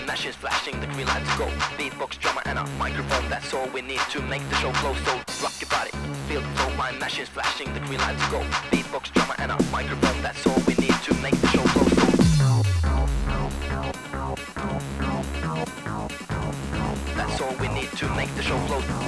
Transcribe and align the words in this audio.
and 0.00 0.06
matches 0.06 0.34
flashing 0.34 0.80
the 0.80 0.86
green 0.88 1.06
lights 1.06 1.36
go 1.36 1.46
Beatbox, 1.76 2.18
drummer 2.18 2.42
and 2.46 2.58
a 2.58 2.66
microphone, 2.78 3.28
that's 3.28 3.52
all 3.52 3.68
we 3.68 3.82
need 3.82 4.00
to 4.10 4.20
make 4.22 4.46
the 4.48 4.56
show 4.56 4.72
flow 4.74 4.94
So 5.04 5.14
rock 5.42 5.54
your 5.60 5.68
body, 5.68 5.90
feel 6.28 6.40
the 6.40 6.48
flow, 6.48 6.74
my 6.76 6.92
matches 6.92 7.28
flashing 7.28 7.72
the 7.74 7.80
green 7.80 8.00
lights 8.00 8.26
go 8.30 8.40
Beatbox, 8.70 9.12
drummer 9.12 9.34
and 9.38 9.52
a 9.52 9.62
microphone, 9.70 10.22
that's 10.22 10.46
all 10.46 10.60
we 10.66 10.74
need 10.74 10.98
to 11.04 11.14
make 11.22 11.34
the 11.40 11.48
show 11.48 11.64
flow 11.72 11.84
So 11.96 12.10
That's 17.16 17.40
all 17.40 17.54
we 17.60 17.68
need 17.68 17.90
to 17.98 18.08
make 18.14 18.34
the 18.36 18.42
show 18.42 18.58
flow 18.66 19.00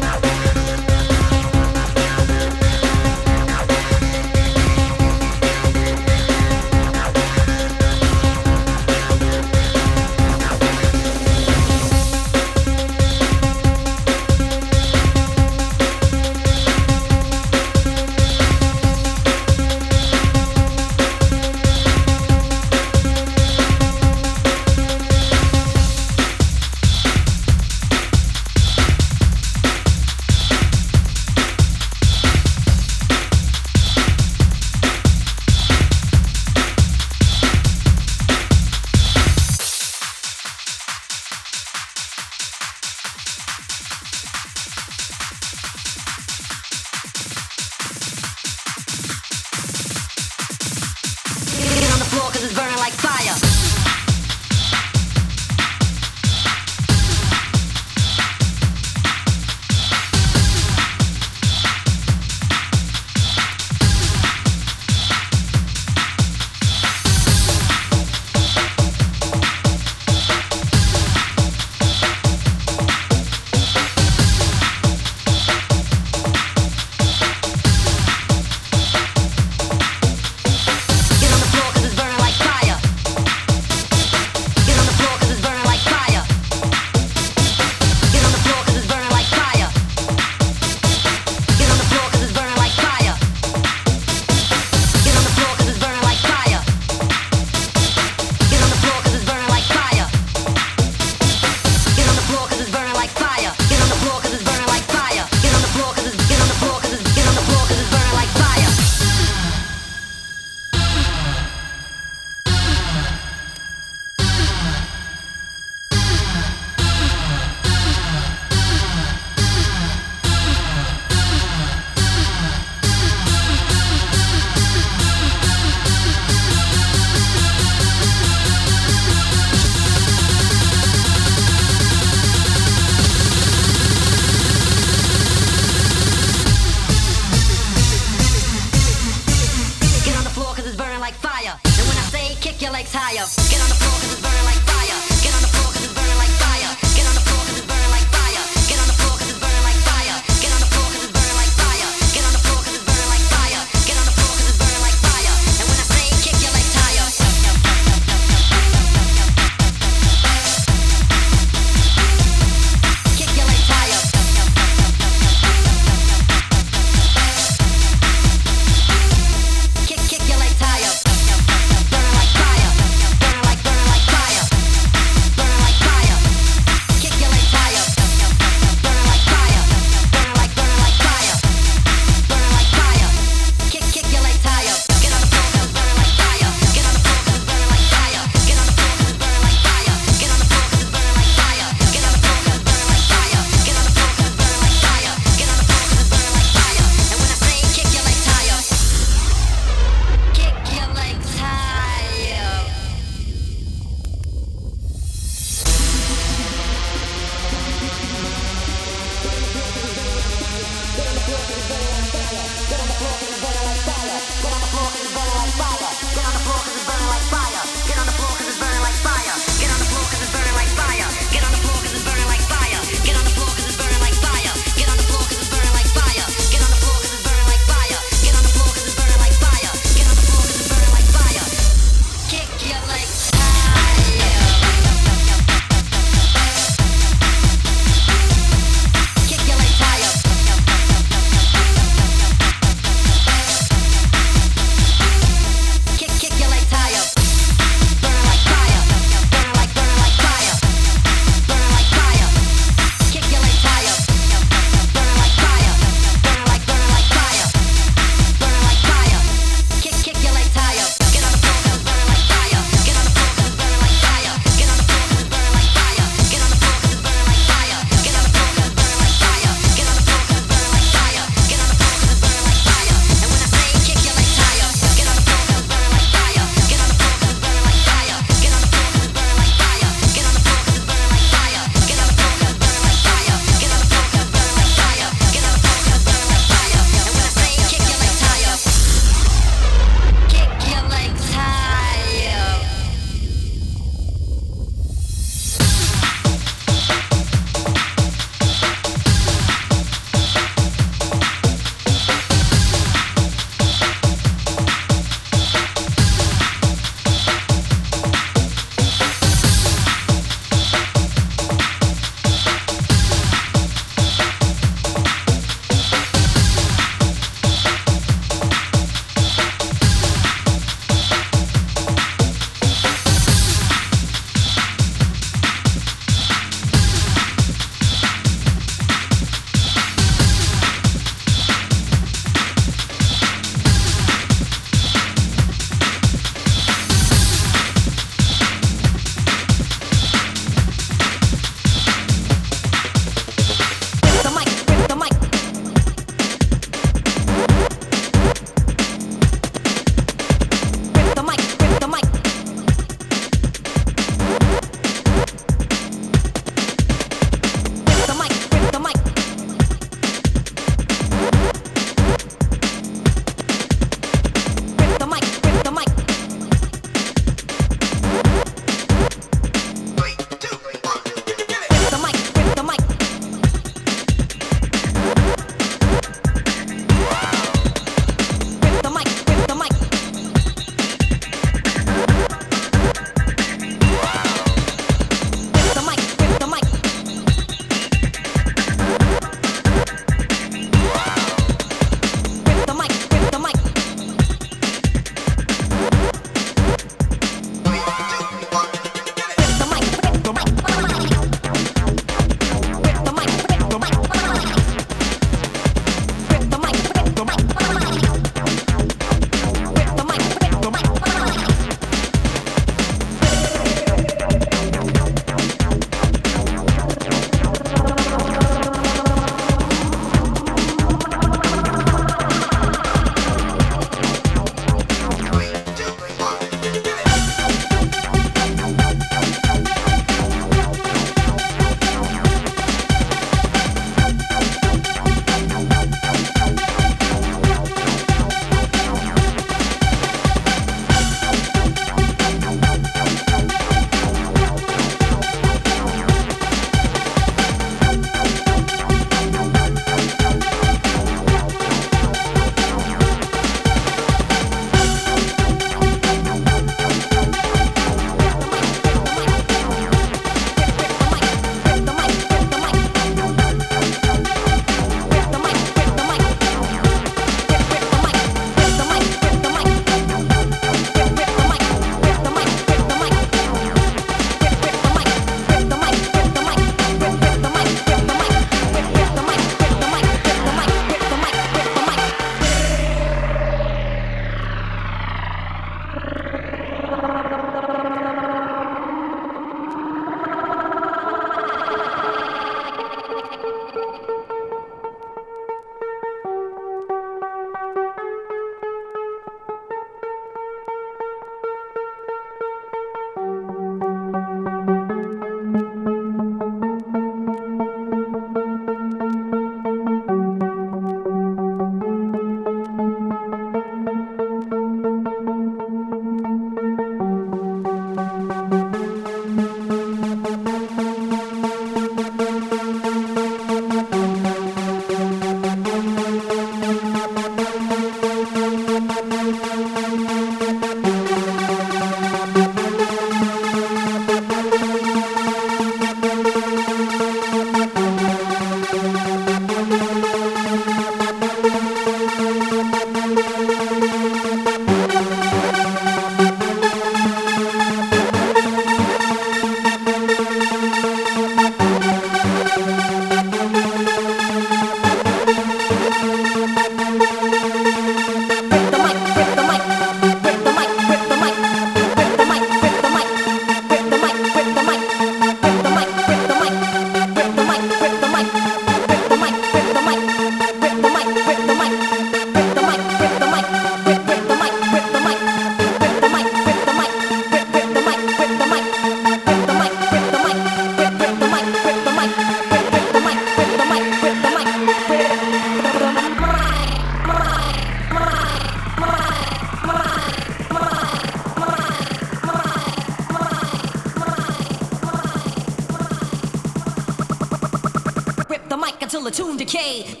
Funky 599.51 600.00